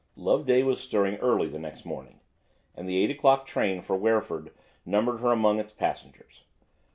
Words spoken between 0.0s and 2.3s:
Loveday was stirring early the next morning,